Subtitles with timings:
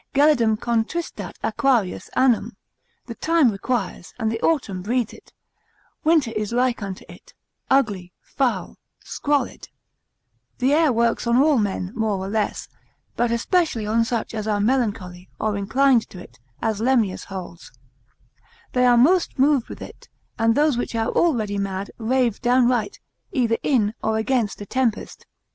[0.15, 2.53] Gelidum contristat Aquarius annum:
[3.05, 5.31] the time requires, and the autumn breeds it;
[6.03, 7.35] winter is like unto it,
[7.69, 9.69] ugly, foul, squalid,
[10.57, 12.67] the air works on all men, more or less,
[13.15, 17.71] but especially on such as are melancholy, or inclined to it, as Lemnius holds,
[18.73, 20.09] They are most moved with it,
[20.39, 22.99] and those which are already mad, rave downright,
[23.33, 25.27] either in, or against a tempest.